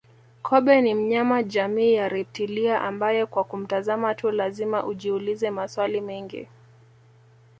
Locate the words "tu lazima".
4.15-4.85